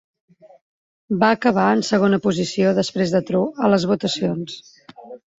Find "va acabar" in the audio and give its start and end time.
1.23-1.65